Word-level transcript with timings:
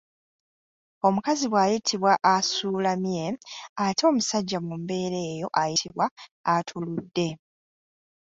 Omukazi 1.07 1.45
bw’ayitibwa 1.51 2.13
asuulamye 2.35 3.25
ate 3.85 4.01
omusajja 4.11 4.57
mu 4.67 4.73
mbeera 4.81 5.19
eyo 5.31 5.47
ayitibwa 5.61 6.05
atuuludde. 6.53 7.27